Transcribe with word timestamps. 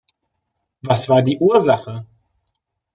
Was 0.81 1.09
war 1.09 1.21
die 1.21 1.37
Ursache? 1.37 2.07